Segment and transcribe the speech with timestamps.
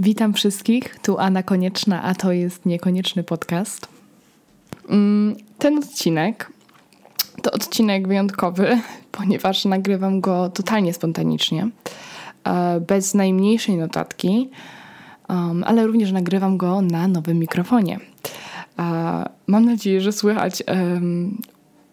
[0.00, 3.88] Witam wszystkich, tu Anna Konieczna, a to jest Niekonieczny Podcast.
[4.88, 6.52] Mm, ten odcinek
[7.42, 8.80] to odcinek wyjątkowy,
[9.12, 11.68] ponieważ nagrywam go totalnie spontanicznie,
[12.44, 14.50] e, bez najmniejszej notatki,
[15.28, 17.98] um, ale również nagrywam go na nowym mikrofonie.
[19.46, 20.62] Mam nadzieję, że słychać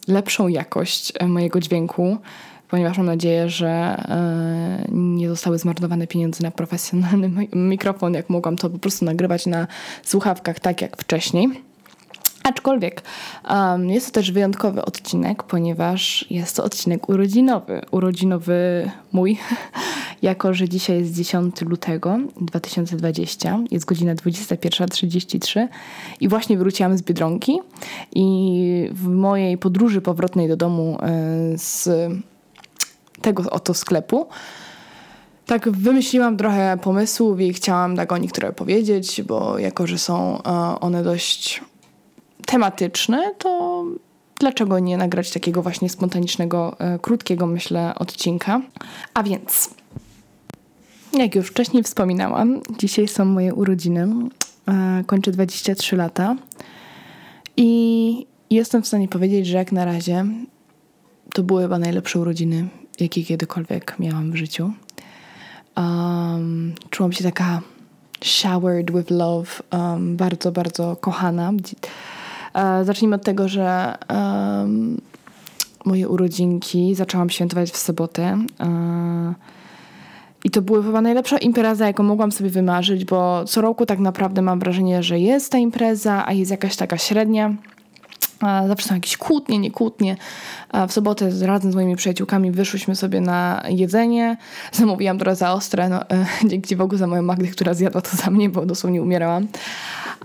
[0.08, 2.18] lepszą jakość e, mojego dźwięku
[2.70, 8.70] ponieważ mam nadzieję, że e, nie zostały zmarnowane pieniądze na profesjonalny mikrofon, jak mogłam to
[8.70, 9.68] po prostu nagrywać na
[10.04, 11.66] słuchawkach tak jak wcześniej.
[12.46, 13.02] Aczkolwiek
[13.50, 17.82] um, jest to też wyjątkowy odcinek, ponieważ jest to odcinek urodzinowy.
[17.92, 19.38] Urodzinowy mój,
[20.22, 25.68] jako że dzisiaj jest 10 lutego 2020, jest godzina 21.33
[26.20, 27.60] i właśnie wróciłam z Biedronki
[28.16, 30.98] i w mojej podróży powrotnej do domu
[31.54, 31.90] y, z
[33.26, 34.28] tego oto sklepu.
[35.46, 40.80] Tak wymyśliłam trochę pomysłów i chciałam tak o niektóre powiedzieć, bo jako, że są e,
[40.80, 41.62] one dość
[42.46, 43.84] tematyczne, to
[44.40, 48.62] dlaczego nie nagrać takiego właśnie spontanicznego, e, krótkiego, myślę, odcinka.
[49.14, 49.70] A więc,
[51.14, 54.08] jak już wcześniej wspominałam, dzisiaj są moje urodziny.
[54.68, 56.36] E, kończę 23 lata
[57.58, 60.26] i jestem w stanie powiedzieć, że jak na razie
[61.34, 62.68] to były chyba najlepsze urodziny,
[63.02, 64.72] jakie kiedykolwiek miałam w życiu.
[65.78, 67.62] Um, czułam się taka
[68.24, 71.52] showered with love, um, bardzo, bardzo kochana.
[71.52, 75.02] Uh, zacznijmy od tego, że um,
[75.86, 78.46] moje urodzinki zaczęłam świętować w sobotę.
[78.60, 79.36] Uh,
[80.44, 84.42] i to była chyba najlepsza impreza, jaką mogłam sobie wymarzyć, bo co roku tak naprawdę
[84.42, 87.54] mam wrażenie, że jest ta impreza, a jest jakaś taka średnia.
[88.68, 90.18] Zawsze są jakieś kłótnie, nie kłótnie.
[90.88, 94.38] W sobotę razem z moimi przyjaciółkami wyszłyśmy sobie na jedzenie.
[94.72, 96.00] Zamówiłam trochę za ostre, no,
[96.50, 99.48] dzięki Bogu za moją Magdę, która zjadła to za mnie, bo dosłownie umierałam.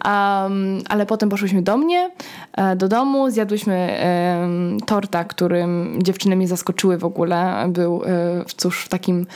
[0.04, 2.10] Um, ale potem poszłyśmy do mnie,
[2.52, 3.98] e, do domu, zjadłyśmy
[4.40, 7.66] um, torta, którym dziewczyny mnie zaskoczyły w ogóle.
[7.68, 9.26] Był, e, cóż, w takim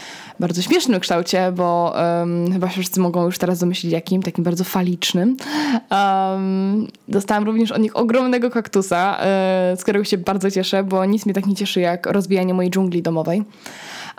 [0.40, 5.36] bardzo śmiesznym kształcie, bo um, chyba wszyscy mogą już teraz domyślić jakim, takim bardzo falicznym.
[5.90, 11.26] Um, dostałam również od nich ogromnego kaktusa, e, z którego się bardzo cieszę, bo nic
[11.26, 13.42] mnie tak nie cieszy jak rozbijanie mojej dżungli domowej.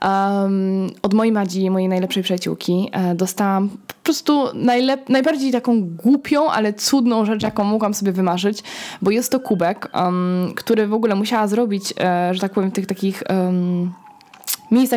[0.01, 6.51] Um, od mojej Madzi, mojej najlepszej przyjaciółki, e, dostałam po prostu najlep- najbardziej taką głupią,
[6.51, 8.63] ale cudną rzecz, jaką mogłam sobie wymarzyć,
[9.01, 12.85] bo jest to kubek, um, który w ogóle musiała zrobić, e, że tak powiem, tych
[12.85, 13.94] takich um,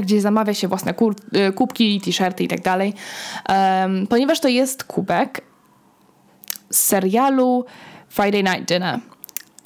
[0.02, 2.94] gdzie zamawia się własne kur- e, kubki, t-shirty i tak dalej,
[4.08, 5.40] ponieważ to jest kubek
[6.70, 7.64] z serialu
[8.08, 8.98] Friday Night Dinner.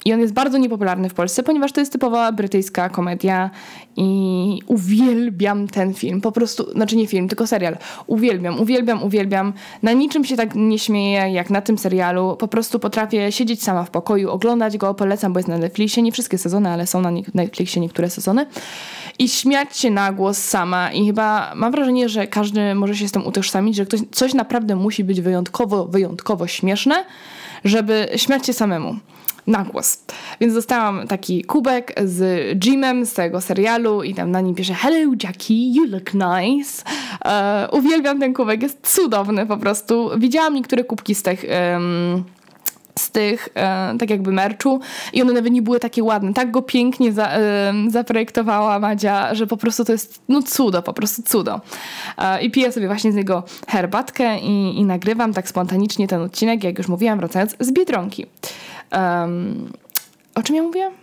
[0.05, 3.49] I on jest bardzo niepopularny w Polsce, ponieważ to jest typowa brytyjska komedia
[3.95, 6.21] i uwielbiam ten film.
[6.21, 7.77] Po prostu, znaczy nie film, tylko serial.
[8.07, 9.53] Uwielbiam, uwielbiam, uwielbiam.
[9.83, 12.35] Na niczym się tak nie śmieję jak na tym serialu.
[12.39, 16.03] Po prostu potrafię siedzieć sama w pokoju, oglądać go, polecam, bo jest na Netflixie.
[16.03, 18.45] Nie wszystkie sezony, ale są na Netflixie niektóre sezony.
[19.19, 20.91] I śmiać się na głos sama.
[20.91, 24.75] I chyba mam wrażenie, że każdy może się z tym utożsamić, że ktoś, coś naprawdę
[24.75, 27.05] musi być wyjątkowo, wyjątkowo śmieszne,
[27.63, 28.95] żeby śmiać się samemu
[29.47, 30.03] na głos.
[30.41, 35.13] Więc dostałam taki kubek z Jimem z tego serialu i tam na nim pisze Hello
[35.23, 36.83] Jackie, you look nice.
[37.25, 40.09] E, uwielbiam ten kubek, jest cudowny po prostu.
[40.17, 41.45] Widziałam niektóre kubki z tych...
[41.73, 42.23] Um,
[42.99, 44.79] z tych, e, tak jakby merczu
[45.13, 46.33] i one nawet nie były takie ładne.
[46.33, 50.93] Tak go pięknie za, e, zaprojektowała Madzia, że po prostu to jest no cudo, po
[50.93, 51.61] prostu cudo.
[52.17, 56.63] E, I piję sobie właśnie z niego herbatkę i, i nagrywam tak spontanicznie ten odcinek,
[56.63, 58.25] jak już mówiłam, wracając z Biedronki.
[60.35, 60.93] O czym ja mówiłam?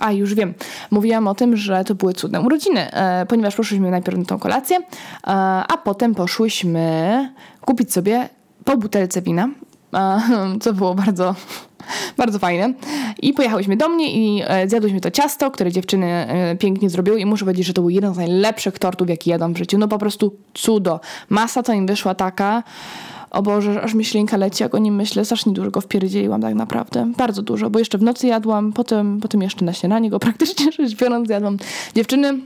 [0.00, 0.54] A, już wiem.
[0.90, 4.76] Mówiłam o tym, że to były cudne urodziny, e, ponieważ poszłyśmy najpierw na tą kolację,
[4.76, 4.82] e,
[5.68, 7.28] a potem poszłyśmy
[7.60, 8.28] kupić sobie
[8.64, 9.48] po butelce wina,
[10.60, 11.34] co było bardzo,
[12.16, 12.74] bardzo fajne.
[13.22, 17.26] I pojechałyśmy do mnie i e, zjadłyśmy to ciasto, które dziewczyny e, pięknie zrobiły i
[17.26, 19.78] muszę powiedzieć, że to był jeden z najlepszych tortów, jaki jadłam w życiu.
[19.78, 21.00] No po prostu cudo.
[21.28, 22.62] Masa to im wyszła taka
[23.30, 25.24] o Boże, aż mi ślinka leci, jak o nim myślę.
[25.24, 27.12] Strasznie dużo go wpierdzieliłam tak naprawdę.
[27.16, 30.96] Bardzo dużo, bo jeszcze w nocy jadłam, potem, potem jeszcze na śniadanie go praktycznie rzecz
[30.96, 31.56] biorąc jadłam.
[31.94, 32.38] Dziewczyny,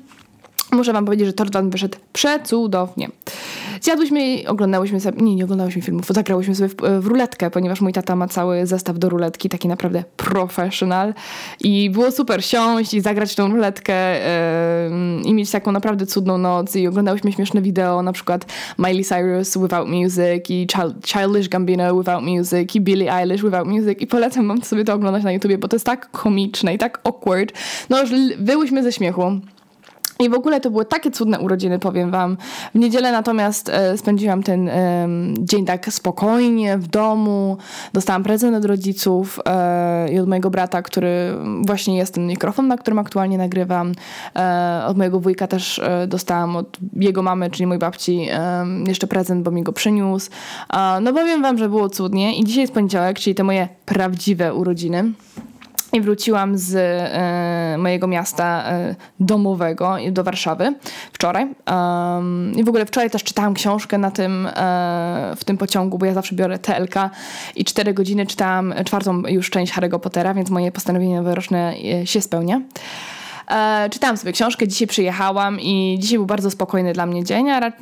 [0.73, 3.09] muszę wam powiedzieć, że tort wam wyszedł przecudownie.
[3.81, 7.93] Zjadłyśmy i oglądałyśmy sobie, nie, nie oglądałyśmy filmów, zagrałyśmy sobie w, w, ruletkę, ponieważ mój
[7.93, 11.15] tata ma cały zestaw do ruletki, taki naprawdę professional
[11.61, 16.77] i było super siąść i zagrać tą ruletkę yy, i mieć taką naprawdę cudną noc
[16.77, 18.47] i oglądałyśmy śmieszne wideo, na przykład
[18.79, 24.00] Miley Cyrus Without Music i Child, Childish Gambino Without Music i Billie Eilish Without Music
[24.00, 27.00] i polecam wam sobie to oglądać na YouTubie, bo to jest tak komiczne i tak
[27.05, 27.53] awkward.
[27.91, 29.41] No już wyłyśmy ze śmiechu.
[30.20, 32.37] I w ogóle to były takie cudne urodziny, powiem wam.
[32.75, 35.08] W niedzielę natomiast e, spędziłam ten e,
[35.38, 37.56] dzień tak spokojnie w domu.
[37.93, 41.34] Dostałam prezent od rodziców e, i od mojego brata, który
[41.67, 43.93] właśnie jest ten mikrofon, na którym aktualnie nagrywam.
[44.37, 48.28] E, od mojego wujka też e, dostałam od jego mamy, czyli mojej babci,
[48.87, 50.31] jeszcze prezent, bo mi go przyniósł.
[51.02, 52.37] no powiem wam, że było cudnie.
[52.37, 55.12] I dzisiaj jest poniedziałek, czyli te moje prawdziwe urodziny.
[55.93, 60.75] I wróciłam z e, mojego miasta e, domowego do Warszawy
[61.13, 61.47] wczoraj.
[61.71, 66.07] Um, I w ogóle wczoraj też czytałam książkę na tym, e, w tym pociągu, bo
[66.07, 66.95] ja zawsze biorę TLK
[67.57, 72.61] i cztery godziny czytałam czwartą już część Harry'ego Pottera, więc moje postanowienie noworoczne się spełnia.
[73.50, 77.50] E, czytałam sobie książkę, dzisiaj przyjechałam i dzisiaj był bardzo spokojny dla mnie dzień.
[77.50, 77.73] A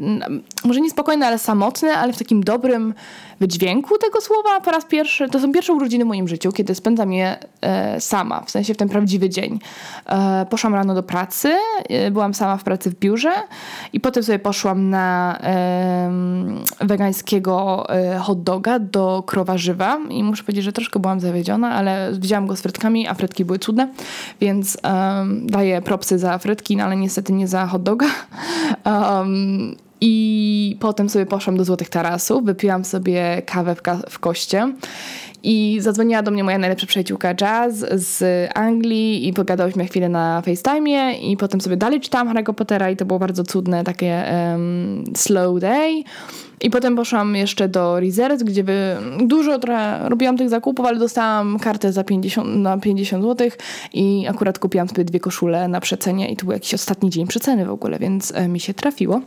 [0.64, 2.94] może nie spokojny, ale samotny, ale w takim dobrym
[3.40, 5.28] wydźwięku tego słowa po raz pierwszy.
[5.28, 8.76] To są pierwsze urodziny w moim życiu, kiedy spędzam je e, sama, w sensie w
[8.76, 9.58] ten prawdziwy dzień.
[10.06, 11.54] E, poszłam rano do pracy,
[12.10, 13.32] byłam sama w pracy w biurze
[13.92, 15.38] i potem sobie poszłam na
[16.80, 17.86] wegańskiego
[18.20, 22.60] hot doga do krowarzywa i muszę powiedzieć, że troszkę byłam zawiedziona, ale widziałam go z
[22.60, 23.88] frytkami, a frytki były cudne,
[24.40, 24.78] więc
[25.58, 28.06] daję propsy za frytki, no ale niestety nie za hot doga.
[28.84, 34.72] Um, I potem sobie poszłam do Złotych Tarasów, wypiłam sobie kawę w, ka w koście.
[35.42, 41.14] I zadzwoniła do mnie moja najlepsza przyjaciółka Jazz z Anglii i pogadałyśmy chwilę na FaceTime
[41.14, 45.60] i potem sobie dalej czytałam Harry'ego Pottera i to było bardzo cudne, takie um, slow
[45.60, 46.04] day.
[46.60, 51.58] I potem poszłam jeszcze do Reserve, gdzie by dużo trochę robiłam tych zakupów, ale dostałam
[51.58, 53.48] kartę za 50, na 50 zł
[53.92, 57.66] i akurat kupiłam sobie dwie koszule na przecenie i to był jakiś ostatni dzień przeceny
[57.66, 59.20] w ogóle, więc e, mi się trafiło.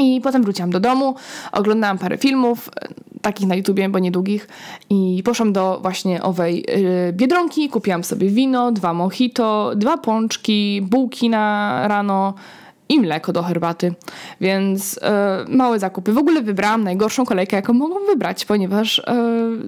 [0.00, 1.14] I potem wróciłam do domu,
[1.52, 2.88] oglądałam parę filmów, e,
[3.22, 4.48] takich na YouTubie, bo niedługich
[4.90, 11.28] i poszłam do właśnie owej yy, Biedronki, kupiłam sobie wino, dwa mojito, dwa pączki, bułki
[11.28, 12.34] na rano,
[12.90, 13.94] i mleko do herbaty.
[14.40, 16.12] Więc e, małe zakupy.
[16.12, 19.04] W ogóle wybrałam najgorszą kolejkę, jaką mogłam wybrać, ponieważ e,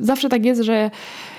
[0.00, 0.90] zawsze tak jest, że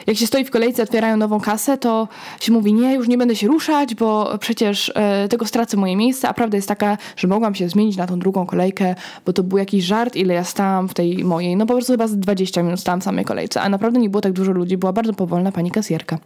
[0.07, 2.07] jak się stoi w kolejce, otwierają nową kasę, to
[2.41, 6.29] się mówi, nie, już nie będę się ruszać, bo przecież e, tego stracę moje miejsce,
[6.29, 8.95] a prawda jest taka, że mogłam się zmienić na tą drugą kolejkę,
[9.25, 12.07] bo to był jakiś żart, ile ja stałam w tej mojej, no po prostu chyba
[12.07, 14.93] z 20 minut stałam w samej kolejce, a naprawdę nie było tak dużo ludzi, była
[14.93, 16.17] bardzo powolna pani kasjerka.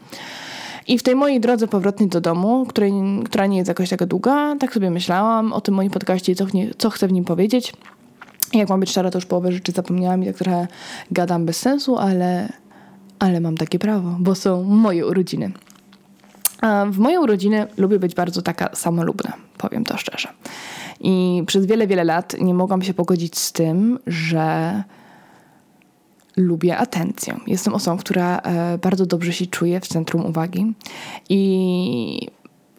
[0.88, 2.94] I w tej mojej drodze powrotnej do domu, której,
[3.26, 6.46] która nie jest jakoś taka długa, tak sobie myślałam o tym moim podcaście i co,
[6.78, 7.74] co chcę w nim powiedzieć.
[8.54, 10.68] Jak mam być szczera, to już połowę rzeczy zapomniałam i tak trochę
[11.12, 12.50] gadam bez sensu, ale,
[13.20, 15.52] ale mam takie prawo, bo są moje urodziny.
[16.62, 20.28] A w moje urodziny lubię być bardzo taka samolubna, powiem to szczerze.
[21.00, 24.84] I przez wiele, wiele lat nie mogłam się pogodzić z tym, że
[26.38, 27.40] lubię atencję.
[27.48, 30.74] Jestem osobą, która e, bardzo dobrze się czuje w centrum uwagi
[31.30, 32.28] i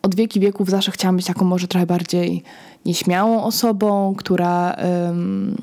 [0.03, 2.43] od wieki wieków zawsze chciałam być taką może trochę bardziej
[2.87, 4.77] nieśmiałą osobą, która
[5.07, 5.57] um,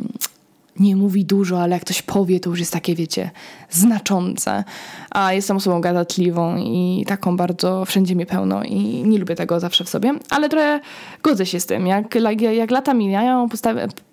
[0.79, 3.31] nie mówi dużo, ale jak ktoś powie, to już jest takie, wiecie,
[3.69, 4.63] znaczące.
[5.11, 9.83] A jestem osobą gadatliwą i taką bardzo wszędzie mnie pełno i nie lubię tego zawsze
[9.83, 10.79] w sobie, ale trochę
[11.23, 11.87] godzę się z tym.
[11.87, 13.47] Jak, jak, jak lata mijają,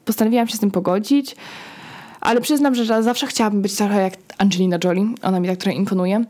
[0.05, 1.37] postanowiłam się z tym pogodzić.
[2.23, 5.07] Ale przyznam, że zawsze chciałabym być trochę jak Angelina Jolie.
[5.23, 6.25] Ona mi tak trochę imponuje.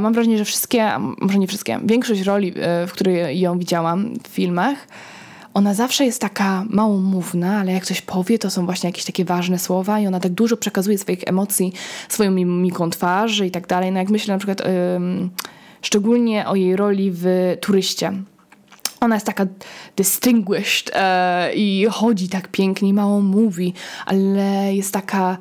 [0.00, 0.90] Mam wrażenie, że wszystkie,
[1.20, 4.76] może nie wszystkie, większość roli, e, w której ją widziałam w filmach,
[5.54, 9.58] ona zawsze jest taka małomówna, ale jak coś powie, to są właśnie jakieś takie ważne
[9.58, 11.72] słowa i ona tak dużo przekazuje swoich emocji,
[12.08, 13.92] swoją mimiką twarzy i tak dalej.
[13.92, 14.62] No jak myślę na przykład
[15.82, 18.12] szczególnie o jej roli w Turyście,
[19.04, 19.46] ona jest taka
[19.96, 23.74] distinguished e, i chodzi tak pięknie, mało mówi,
[24.06, 25.38] ale jest taka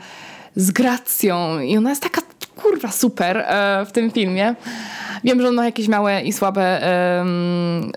[0.56, 2.22] z gracją i ona jest taka
[2.56, 4.56] kurwa super e, w tym filmie.
[5.24, 6.82] Wiem, że on ma jakieś małe i słabe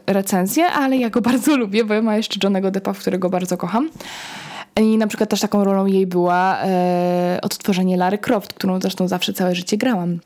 [0.06, 3.90] recenzje, ale ja go bardzo lubię, bo ma jeszcze Johnego Deppa, którego bardzo kocham.
[4.80, 9.32] I na przykład też taką rolą jej była e, odtworzenie Lary Croft, którą zresztą zawsze
[9.32, 10.18] całe życie grałam.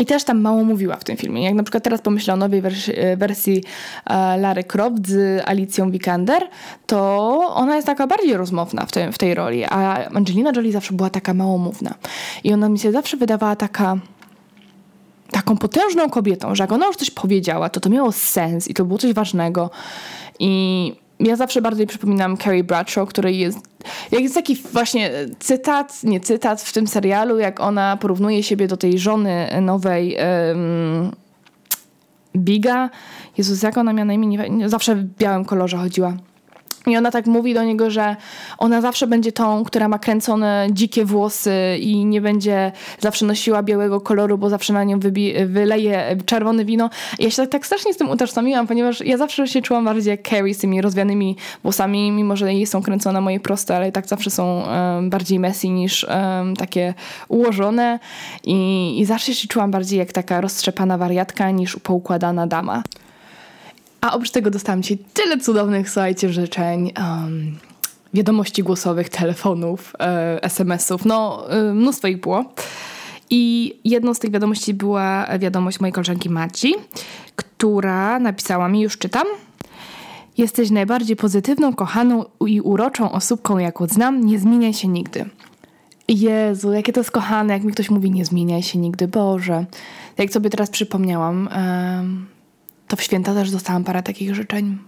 [0.00, 1.44] I też tam mało mówiła w tym filmie.
[1.44, 3.64] Jak na przykład teraz pomyślę o nowej wersji, wersji
[4.06, 6.42] e, Lary Croft z Alicją Vikander,
[6.86, 6.98] to
[7.54, 11.10] ona jest taka bardziej rozmowna w, tej w tej roli, a Angelina Jolie zawsze była
[11.10, 11.94] taka małomówna.
[12.44, 13.96] I ona mi się zawsze wydawała taka
[15.30, 18.84] taką potężną kobietą, że jak ona już coś powiedziała, to to miało sens i to
[18.84, 19.70] było coś ważnego.
[20.38, 23.58] I ja zawsze bardziej przypominam Carrie Bradshaw, który jest.
[24.12, 28.76] Jak jest taki właśnie cytat, nie cytat w tym serialu, jak ona porównuje siebie do
[28.76, 30.16] tej żony nowej
[30.48, 31.10] um,
[32.36, 32.90] Biga.
[33.38, 34.48] Jezus, jak ona miała na imię?
[34.50, 36.16] Nie, zawsze w białym kolorze chodziła.
[36.88, 38.16] I ona tak mówi do niego, że
[38.58, 44.00] ona zawsze będzie tą, która ma kręcone dzikie włosy i nie będzie zawsze nosiła białego
[44.00, 45.00] koloru, bo zawsze na nią
[45.46, 46.90] wyleje czerwone wino.
[47.18, 50.10] I ja się tak, tak strasznie z tym utożsamiłam, ponieważ ja zawsze się czułam bardziej
[50.10, 53.92] jak Carrie z tymi rozwianymi włosami, mimo że jej są kręcone moje proste, ale i
[53.92, 56.94] tak zawsze są um, bardziej messy niż um, takie
[57.28, 57.98] ułożone.
[58.44, 62.82] I, I zawsze się czułam bardziej jak taka roztrzepana wariatka niż poukładana dama.
[64.00, 66.92] A oprócz tego dostałam ci tyle cudownych, słuchajcie, życzeń.
[66.98, 67.58] Um,
[68.14, 72.44] wiadomości głosowych, telefonów, e, SMS-ów, no e, mnóstwo ich było.
[73.30, 76.74] I jedną z tych wiadomości była wiadomość mojej koleżanki Maci,
[77.36, 79.26] która napisała mi, już czytam.
[80.38, 84.26] Jesteś najbardziej pozytywną, kochaną i uroczą osóbką, jaką znam.
[84.26, 85.24] Nie zmieniaj się nigdy.
[86.08, 89.08] Jezu, jakie to jest kochane, jak mi ktoś mówi, nie zmieniaj się nigdy.
[89.08, 89.64] Boże.
[90.18, 91.48] Jak sobie teraz przypomniałam,
[92.88, 94.78] to w święta też dostałam parę takich życzeń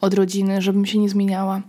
[0.00, 1.62] od rodziny, żebym się nie zmieniała.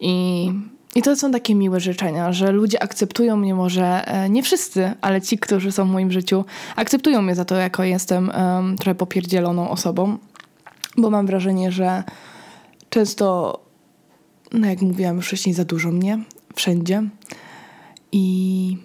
[0.00, 0.50] I,
[0.94, 5.20] I to są takie miłe życzenia, że ludzie akceptują mnie może, e, nie wszyscy, ale
[5.20, 6.44] ci, którzy są w moim życiu,
[6.76, 10.18] akceptują mnie za to, jako jestem um, trochę popierdzieloną osobą,
[10.96, 12.02] bo mam wrażenie, że
[12.90, 13.58] często,
[14.52, 16.18] no jak mówiłam już wcześniej, za dużo mnie
[16.54, 17.02] wszędzie.
[18.12, 18.76] I,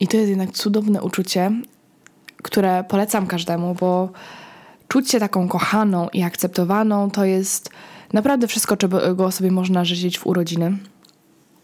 [0.00, 1.52] I to jest jednak cudowne uczucie,
[2.42, 4.12] które polecam każdemu, bo
[4.92, 7.70] czuć się taką kochaną i akceptowaną to jest
[8.12, 10.78] naprawdę wszystko, czego sobie można życzyć w urodziny.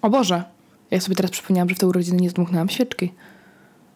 [0.02, 0.44] O Boże,
[0.90, 3.12] ja sobie teraz przypomniałam, że w te urodziny nie zdmuchnęłam świeczki.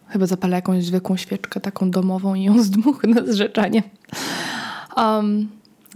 [0.07, 3.83] Chyba zapalę jakąś zwykłą świeczkę, taką domową i ją zdmuchnę z życzeniem.
[4.97, 5.49] Um,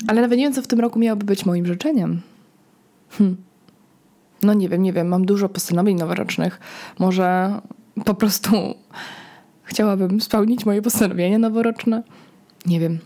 [0.08, 2.22] ale nawet nie wiem, co w tym roku miałoby być moim życzeniem.
[3.10, 3.38] Hm.
[4.44, 5.08] No nie wiem, nie wiem.
[5.08, 6.60] Mam dużo postanowień noworocznych.
[7.00, 7.60] Może
[8.06, 8.52] po prostu
[9.70, 12.04] chciałabym spełnić moje postanowienia noworoczne.
[12.66, 13.00] Nie wiem.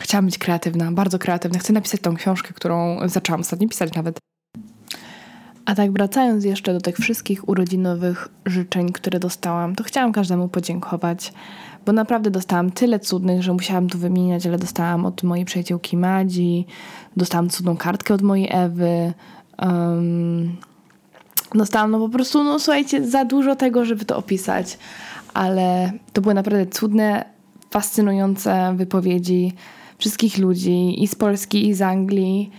[0.00, 1.58] Chciałam być kreatywna, bardzo kreatywna.
[1.58, 4.18] Chcę napisać tą książkę, którą zaczęłam ostatnio pisać nawet.
[5.66, 11.32] A tak wracając jeszcze do tych wszystkich urodzinowych życzeń, które dostałam, to chciałam każdemu podziękować,
[11.86, 16.66] bo naprawdę dostałam tyle cudnych, że musiałam tu wymieniać, ale dostałam od mojej przyjaciółki Madzi,
[17.16, 19.12] dostałam cudną kartkę od mojej Ewy,
[19.62, 20.56] um,
[21.54, 24.78] dostałam no po prostu, no słuchajcie, za dużo tego, żeby to opisać,
[25.34, 27.24] ale to były naprawdę cudne,
[27.70, 29.52] fascynujące wypowiedzi,
[29.98, 32.50] wszystkich ludzi i z Polski, i z Anglii.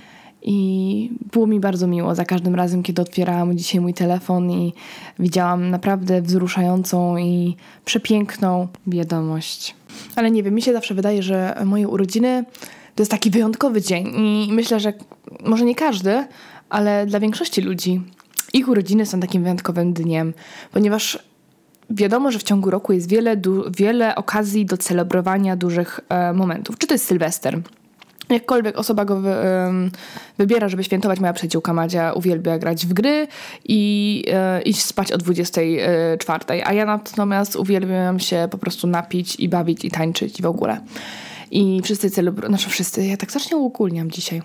[0.41, 4.73] I było mi bardzo miło za każdym razem, kiedy otwierałam dzisiaj mój telefon i
[5.19, 9.75] widziałam naprawdę wzruszającą i przepiękną wiadomość.
[10.15, 12.45] Ale nie wiem, mi się zawsze wydaje, że moje urodziny
[12.95, 14.93] to jest taki wyjątkowy dzień i myślę, że
[15.45, 16.27] może nie każdy,
[16.69, 18.01] ale dla większości ludzi
[18.53, 20.33] ich urodziny są takim wyjątkowym dniem,
[20.71, 21.19] ponieważ
[21.89, 23.41] wiadomo, że w ciągu roku jest wiele,
[23.77, 26.77] wiele okazji do celebrowania dużych e, momentów.
[26.77, 27.59] Czy to jest Sylwester?
[28.29, 29.35] Jakkolwiek osoba go wy,
[30.37, 33.27] wybiera, żeby świętować, moja przyjaciółka Madzia uwielbia grać w gry
[33.65, 39.49] i e, iść spać o 24, a ja natomiast uwielbiam się po prostu napić i
[39.49, 40.81] bawić i tańczyć i w ogóle.
[41.51, 44.41] I wszyscy celebrują, znaczy wszyscy, ja tak strasznie uogólniam dzisiaj.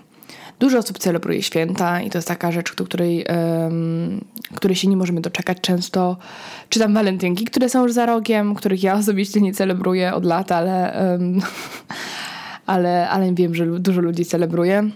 [0.63, 3.25] Dużo osób celebruje święta i to jest taka rzecz, do której,
[3.61, 6.17] um, której się nie możemy doczekać często.
[6.69, 11.03] Czytam walentynki, które są już za rogiem, których ja osobiście nie celebruję od lat, ale,
[11.11, 11.41] um,
[12.65, 14.89] ale, ale wiem, że dużo ludzi celebruje.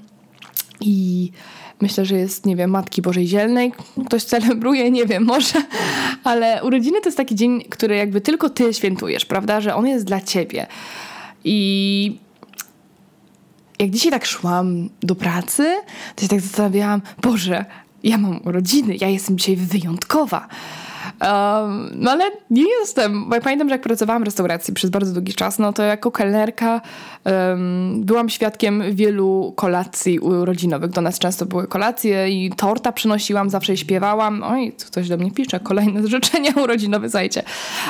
[0.82, 1.32] I
[1.82, 3.72] myślę, że jest, nie wiem, Matki Bożej Zielnej.
[4.06, 5.60] Ktoś celebruje, nie wiem, może.
[6.24, 9.62] Ale urodziny to jest taki dzień, który jakby tylko ty świętujesz, prawda?
[9.62, 10.68] Że on jest dla ciebie.
[11.44, 12.27] I
[13.80, 15.76] jak dzisiaj tak szłam do pracy,
[16.16, 17.66] to się tak zastanawiałam, Boże,
[18.04, 20.48] ja mam urodziny, ja jestem dzisiaj wyjątkowa.
[21.22, 25.14] Um, no ale nie jestem, bo ja pamiętam, że jak pracowałam w restauracji przez bardzo
[25.14, 26.82] długi czas, no to jako kelnerka
[27.26, 30.92] um, byłam świadkiem wielu kolacji urodzinowych.
[30.92, 34.44] Do nas często były kolacje i torta przynosiłam, zawsze śpiewałam.
[34.44, 37.44] Oj, ktoś do mnie pisze, kolejne życzenia urodzinowe, zajcie.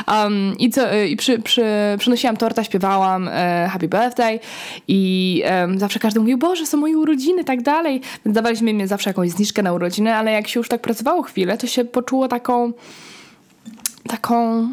[0.08, 1.66] Um, I, co, i przy, przy,
[1.98, 4.40] przynosiłam torta, śpiewałam e, happy birthday
[4.88, 5.44] i
[5.78, 8.02] zawsze każdy mówił, Boże, są moje urodziny, tak dalej.
[8.26, 11.68] Dawaliśmy mi zawsze jakąś zniżkę na urodziny, ale jak się już tak pracowało chwilę, to
[11.68, 12.74] się poczuło taką
[14.08, 14.70] taką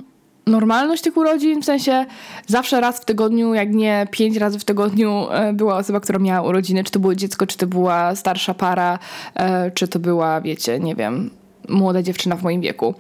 [0.47, 2.07] normalność tych urodzin, w sensie
[2.47, 6.49] zawsze raz w tygodniu, jak nie pięć razy w tygodniu e, była osoba, która miała
[6.49, 8.99] urodziny, czy to było dziecko, czy to była starsza para,
[9.35, 11.31] e, czy to była, wiecie, nie wiem,
[11.69, 12.95] młoda dziewczyna w moim wieku.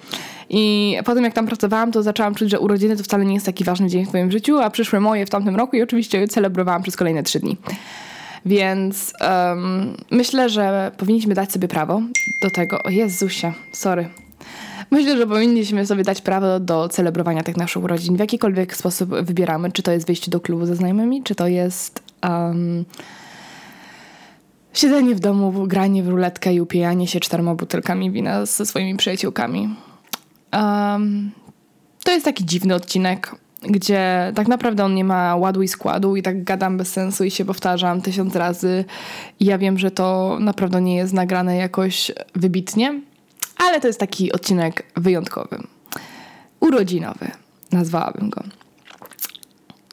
[0.51, 3.65] I potem jak tam pracowałam, to zaczęłam czuć, że urodziny to wcale nie jest taki
[3.65, 6.97] ważny dzień w moim życiu, a przyszły moje w tamtym roku i oczywiście celebrowałam przez
[6.97, 7.57] kolejne trzy dni.
[8.47, 12.03] Więc um, myślę, że powinniśmy dać sobie prawo
[12.43, 12.83] do tego.
[12.83, 14.09] O Jezusie, sorry,
[14.95, 19.73] Myślę, że powinniśmy sobie dać prawo do celebrowania tych naszych urodzin w jakikolwiek sposób wybieramy.
[19.73, 22.03] Czy to jest wyjście do klubu ze znajomymi, czy to jest.
[22.29, 22.85] Um,
[24.73, 29.75] siedzenie w domu, granie w ruletkę i upijanie się czterema butelkami wina ze swoimi przyjaciółkami.
[30.53, 31.31] Um,
[32.05, 36.23] to jest taki dziwny odcinek, gdzie tak naprawdę on nie ma ładu i składu i
[36.23, 38.85] tak gadam bez sensu i się powtarzam tysiąc razy.
[39.41, 43.01] I ja wiem, że to naprawdę nie jest nagrane jakoś wybitnie,
[43.57, 45.59] ale to jest taki odcinek wyjątkowy.
[46.61, 47.31] Urodzinowy,
[47.73, 48.43] nazwałabym go.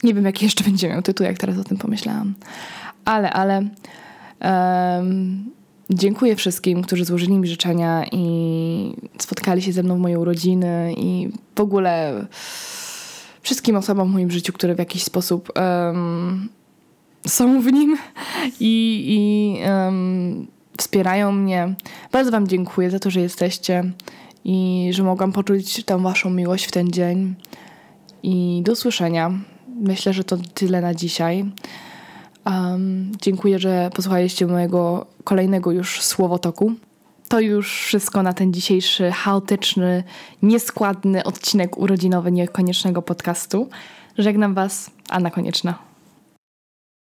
[0.02, 2.34] Nie wiem, jaki jeszcze będzie miał tytuł, jak teraz o tym pomyślałam.
[3.04, 3.68] Ale, ale
[4.40, 5.50] um,
[5.90, 11.28] dziękuję wszystkim, którzy złożyli mi życzenia i spotkali się ze mną w mojej urodziny i
[11.56, 12.26] w ogóle
[13.42, 16.48] wszystkim osobom w moim życiu, które w jakiś sposób um,
[17.26, 17.96] są w nim
[18.60, 20.46] i, i um,
[20.78, 21.74] wspierają mnie.
[22.12, 23.84] Bardzo Wam dziękuję za to, że jesteście
[24.44, 27.34] i że mogłam poczuć tę Waszą miłość w ten dzień.
[28.22, 29.32] I do usłyszenia.
[29.80, 31.44] Myślę, że to tyle na dzisiaj.
[32.46, 36.72] Um, dziękuję, że posłuchaliście mojego kolejnego już słowotoku.
[37.28, 40.04] To już wszystko na ten dzisiejszy chaotyczny,
[40.42, 43.68] nieskładny odcinek urodzinowy niekoniecznego podcastu.
[44.18, 45.91] Żegnam Was, Anna Konieczna.